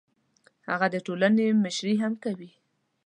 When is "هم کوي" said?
2.03-2.51